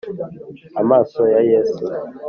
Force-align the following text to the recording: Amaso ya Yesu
Amaso 0.81 1.19
ya 1.33 1.41
Yesu 1.49 1.85